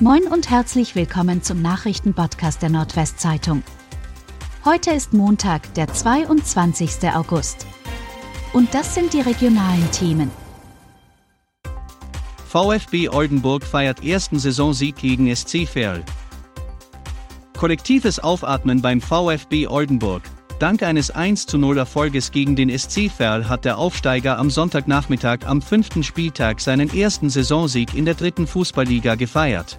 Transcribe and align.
Moin 0.00 0.26
und 0.26 0.50
herzlich 0.50 0.96
willkommen 0.96 1.44
zum 1.44 1.62
Nachrichtenpodcast 1.62 2.60
der 2.60 2.68
Nordwestzeitung. 2.68 3.62
Heute 4.64 4.90
ist 4.90 5.12
Montag, 5.12 5.72
der 5.74 5.86
22. 5.86 7.14
August. 7.14 7.64
Und 8.52 8.74
das 8.74 8.96
sind 8.96 9.12
die 9.12 9.20
regionalen 9.20 9.88
Themen. 9.92 10.32
VfB 12.48 13.08
Oldenburg 13.08 13.62
feiert 13.62 14.04
ersten 14.04 14.40
Saisonsieg 14.40 14.96
gegen 14.96 15.34
SC 15.34 15.64
Verl. 15.64 16.02
Kollektives 17.56 18.18
Aufatmen 18.18 18.82
beim 18.82 19.00
VfB 19.00 19.68
Oldenburg. 19.68 20.22
Dank 20.60 20.84
eines 20.84 21.10
1 21.10 21.46
zu 21.46 21.58
0 21.58 21.78
Erfolges 21.78 22.30
gegen 22.30 22.54
den 22.54 22.76
SC 22.76 23.10
Verl 23.10 23.48
hat 23.48 23.64
der 23.64 23.76
Aufsteiger 23.76 24.38
am 24.38 24.50
Sonntagnachmittag 24.50 25.40
am 25.46 25.60
fünften 25.60 26.04
Spieltag 26.04 26.60
seinen 26.60 26.94
ersten 26.94 27.28
Saisonsieg 27.28 27.94
in 27.94 28.04
der 28.04 28.14
dritten 28.14 28.46
Fußballliga 28.46 29.16
gefeiert. 29.16 29.78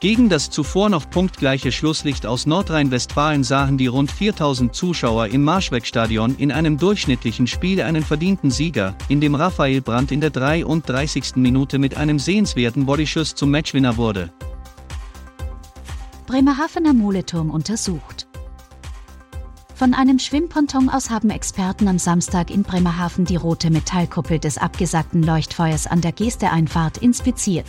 Gegen 0.00 0.28
das 0.28 0.50
zuvor 0.50 0.88
noch 0.88 1.08
punktgleiche 1.08 1.72
Schlusslicht 1.72 2.26
aus 2.26 2.46
Nordrhein-Westfalen 2.46 3.44
sahen 3.44 3.78
die 3.78 3.86
rund 3.86 4.10
4000 4.10 4.74
Zuschauer 4.74 5.28
im 5.28 5.42
Marschwegstadion 5.44 6.36
in 6.36 6.52
einem 6.52 6.78
durchschnittlichen 6.78 7.46
Spiel 7.46 7.80
einen 7.80 8.02
verdienten 8.02 8.50
Sieger, 8.50 8.94
in 9.08 9.20
dem 9.20 9.34
Raphael 9.34 9.80
Brandt 9.80 10.12
in 10.12 10.20
der 10.20 10.30
33. 10.30 11.36
Minute 11.36 11.78
mit 11.78 11.96
einem 11.96 12.18
sehenswerten 12.18 12.86
Bodyschuss 12.86 13.34
zum 13.34 13.50
Matchwinner 13.50 13.96
wurde. 13.96 14.32
Bremerhavener 16.26 16.92
Moleturm 16.92 17.50
untersucht. 17.50 18.15
Von 19.76 19.92
einem 19.92 20.18
Schwimmponton 20.18 20.88
aus 20.88 21.10
haben 21.10 21.28
Experten 21.28 21.86
am 21.86 21.98
Samstag 21.98 22.50
in 22.50 22.62
Bremerhaven 22.62 23.26
die 23.26 23.36
rote 23.36 23.68
Metallkuppel 23.68 24.38
des 24.38 24.56
abgesagten 24.56 25.22
Leuchtfeuers 25.22 25.86
an 25.86 26.00
der 26.00 26.12
Gesteeinfahrt 26.12 26.96
inspiziert. 26.96 27.66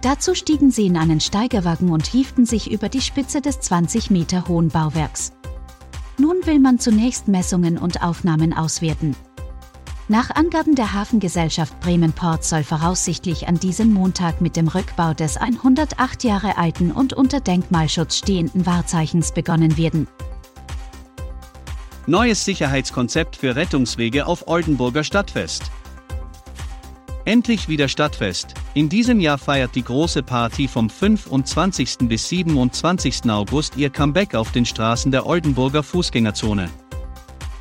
Dazu 0.00 0.34
stiegen 0.34 0.70
sie 0.70 0.86
in 0.86 0.96
einen 0.96 1.20
Steigerwagen 1.20 1.90
und 1.90 2.06
hieften 2.06 2.46
sich 2.46 2.70
über 2.70 2.88
die 2.88 3.02
Spitze 3.02 3.42
des 3.42 3.60
20 3.60 4.10
Meter 4.10 4.48
hohen 4.48 4.68
Bauwerks. 4.68 5.32
Nun 6.16 6.36
will 6.44 6.58
man 6.58 6.78
zunächst 6.78 7.28
Messungen 7.28 7.76
und 7.76 8.02
Aufnahmen 8.02 8.54
auswerten. 8.54 9.14
Nach 10.08 10.30
Angaben 10.30 10.74
der 10.76 10.94
Hafengesellschaft 10.94 11.78
Bremen-Port 11.80 12.42
soll 12.42 12.64
voraussichtlich 12.64 13.48
an 13.48 13.60
diesem 13.60 13.92
Montag 13.92 14.40
mit 14.40 14.56
dem 14.56 14.66
Rückbau 14.66 15.12
des 15.12 15.36
108 15.36 16.24
Jahre 16.24 16.56
alten 16.56 16.90
und 16.90 17.12
unter 17.12 17.40
Denkmalschutz 17.40 18.16
stehenden 18.16 18.64
Wahrzeichens 18.64 19.32
begonnen 19.32 19.76
werden. 19.76 20.08
Neues 22.08 22.44
Sicherheitskonzept 22.44 23.36
für 23.36 23.54
Rettungswege 23.54 24.26
auf 24.26 24.48
Oldenburger 24.48 25.04
Stadtfest. 25.04 25.70
Endlich 27.24 27.68
wieder 27.68 27.86
Stadtfest. 27.86 28.54
In 28.74 28.88
diesem 28.88 29.20
Jahr 29.20 29.38
feiert 29.38 29.76
die 29.76 29.84
große 29.84 30.24
Party 30.24 30.66
vom 30.66 30.90
25. 30.90 32.08
bis 32.08 32.28
27. 32.28 33.30
August 33.30 33.76
ihr 33.76 33.88
Comeback 33.88 34.34
auf 34.34 34.50
den 34.50 34.66
Straßen 34.66 35.12
der 35.12 35.26
Oldenburger 35.26 35.84
Fußgängerzone. 35.84 36.70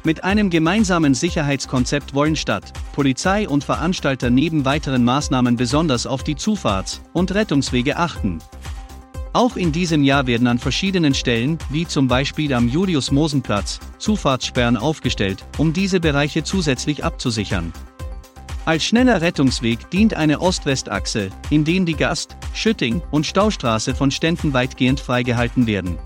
Mit 0.03 0.23
einem 0.23 0.49
gemeinsamen 0.49 1.13
Sicherheitskonzept 1.13 2.15
wollen 2.15 2.35
Stadt, 2.35 2.73
Polizei 2.93 3.47
und 3.47 3.63
Veranstalter 3.63 4.31
neben 4.31 4.65
weiteren 4.65 5.03
Maßnahmen 5.03 5.55
besonders 5.55 6.07
auf 6.07 6.23
die 6.23 6.35
Zufahrts- 6.35 7.01
und 7.13 7.31
Rettungswege 7.35 7.97
achten. 7.97 8.39
Auch 9.33 9.55
in 9.55 9.71
diesem 9.71 10.03
Jahr 10.03 10.27
werden 10.27 10.47
an 10.47 10.59
verschiedenen 10.59 11.13
Stellen, 11.13 11.57
wie 11.69 11.87
zum 11.87 12.07
Beispiel 12.09 12.53
am 12.53 12.67
Julius-Mosen-Platz, 12.67 13.79
Zufahrtssperren 13.97 14.75
aufgestellt, 14.75 15.45
um 15.57 15.71
diese 15.71 16.01
Bereiche 16.01 16.43
zusätzlich 16.43 17.05
abzusichern. 17.05 17.71
Als 18.65 18.83
schneller 18.83 19.21
Rettungsweg 19.21 19.89
dient 19.89 20.13
eine 20.13 20.41
Ost-West-Achse, 20.41 21.29
in 21.49 21.63
denen 21.63 21.85
die 21.85 21.95
Gast-, 21.95 22.35
Schütting- 22.53 23.01
und 23.09 23.25
Staustraße 23.25 23.95
von 23.95 24.11
Ständen 24.11 24.53
weitgehend 24.53 24.99
freigehalten 24.99 25.65
werden. 25.65 25.97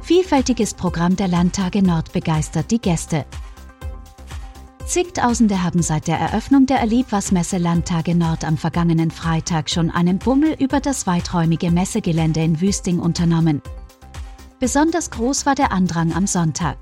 Vielfältiges 0.00 0.72
Programm 0.72 1.16
der 1.16 1.28
Landtage 1.28 1.82
Nord 1.82 2.12
begeistert 2.12 2.70
die 2.70 2.80
Gäste. 2.80 3.26
Zigtausende 4.86 5.64
haben 5.64 5.82
seit 5.82 6.06
der 6.06 6.16
Eröffnung 6.16 6.66
der 6.66 6.78
Erlebnismesse 6.78 7.58
Landtage 7.58 8.14
Nord 8.14 8.44
am 8.44 8.56
vergangenen 8.56 9.10
Freitag 9.10 9.68
schon 9.68 9.90
einen 9.90 10.18
Bummel 10.18 10.54
über 10.60 10.78
das 10.78 11.08
weiträumige 11.08 11.72
Messegelände 11.72 12.40
in 12.40 12.60
Wüsting 12.60 13.00
unternommen. 13.00 13.62
Besonders 14.60 15.10
groß 15.10 15.44
war 15.44 15.56
der 15.56 15.72
Andrang 15.72 16.12
am 16.12 16.28
Sonntag. 16.28 16.76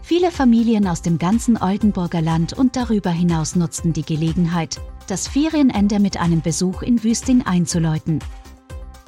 Viele 0.00 0.30
Familien 0.30 0.88
aus 0.88 1.02
dem 1.02 1.18
ganzen 1.18 1.60
Oldenburger 1.60 2.22
Land 2.22 2.54
und 2.54 2.76
darüber 2.76 3.10
hinaus 3.10 3.56
nutzten 3.56 3.92
die 3.92 4.06
Gelegenheit, 4.06 4.80
das 5.06 5.28
Ferienende 5.28 6.00
mit 6.00 6.16
einem 6.16 6.40
Besuch 6.40 6.80
in 6.80 7.04
Wüsting 7.04 7.42
einzuläuten. 7.46 8.20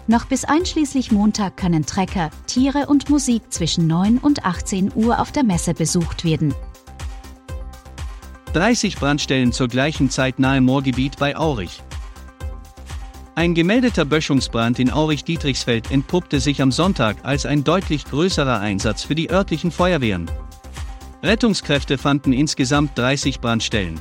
Noch 0.08 0.26
bis 0.26 0.44
einschließlich 0.44 1.10
Montag 1.10 1.56
können 1.56 1.86
Trecker, 1.86 2.28
Tiere 2.46 2.86
und 2.86 3.08
Musik 3.08 3.44
zwischen 3.48 3.86
9 3.86 4.18
und 4.18 4.44
18 4.44 4.92
Uhr 4.94 5.20
auf 5.20 5.32
der 5.32 5.42
Messe 5.42 5.72
besucht 5.72 6.24
werden. 6.24 6.54
30 8.54 8.94
Brandstellen 8.98 9.50
zur 9.50 9.66
gleichen 9.66 10.10
Zeit 10.10 10.38
nahe 10.38 10.60
Moorgebiet 10.60 11.18
bei 11.18 11.36
Aurich. 11.36 11.82
Ein 13.34 13.52
gemeldeter 13.52 14.04
Böschungsbrand 14.04 14.78
in 14.78 14.92
Aurich-Dietrichsfeld 14.92 15.90
entpuppte 15.90 16.38
sich 16.38 16.62
am 16.62 16.70
Sonntag 16.70 17.16
als 17.24 17.46
ein 17.46 17.64
deutlich 17.64 18.04
größerer 18.04 18.60
Einsatz 18.60 19.02
für 19.02 19.16
die 19.16 19.28
örtlichen 19.28 19.72
Feuerwehren. 19.72 20.30
Rettungskräfte 21.24 21.98
fanden 21.98 22.32
insgesamt 22.32 22.96
30 22.96 23.40
Brandstellen. 23.40 23.98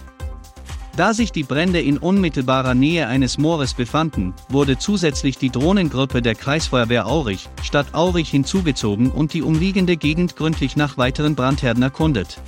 Da 0.96 1.16
sich 1.16 1.31
die 1.31 1.42
Brände 1.42 1.81
in 1.81 1.97
unmittelbarer 1.97 2.75
Nähe 2.75 3.08
eines 3.08 3.40
Moores 3.40 3.74
befanden, 3.74 4.36
wurde 4.50 4.78
zusätzlich 4.78 5.40
die 5.40 5.50
Drohnengruppe 5.50 6.22
der 6.22 6.36
Kreisfeuerwehr 6.36 7.08
Aurich, 7.08 7.50
Stadt 7.63 7.96
Aurich 7.96 8.30
hinzugezogen 8.30 9.09
und 9.09 9.34
die 9.34 9.42
umliegende 9.42 9.97
Gegend 9.97 10.36
gründlich 10.36 10.75
nach 10.75 10.96
weiteren 10.96 11.34
Brandherden 11.34 11.81
erkundet. 11.81 12.40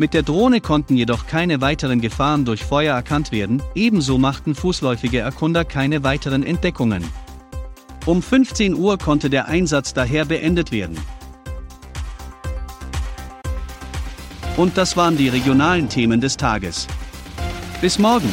Mit 0.00 0.14
der 0.14 0.22
Drohne 0.22 0.62
konnten 0.62 0.96
jedoch 0.96 1.26
keine 1.26 1.60
weiteren 1.60 2.00
Gefahren 2.00 2.46
durch 2.46 2.64
Feuer 2.64 2.94
erkannt 2.94 3.32
werden, 3.32 3.62
ebenso 3.74 4.16
machten 4.16 4.54
fußläufige 4.54 5.18
Erkunder 5.18 5.62
keine 5.62 6.02
weiteren 6.02 6.42
Entdeckungen. 6.42 7.04
Um 8.06 8.22
15 8.22 8.74
Uhr 8.74 8.96
konnte 8.96 9.28
der 9.28 9.48
Einsatz 9.48 9.92
daher 9.92 10.24
beendet 10.24 10.72
werden. 10.72 10.96
Und 14.56 14.78
das 14.78 14.96
waren 14.96 15.18
die 15.18 15.28
regionalen 15.28 15.90
Themen 15.90 16.22
des 16.22 16.38
Tages. 16.38 16.86
Bis 17.82 17.98
morgen! 17.98 18.32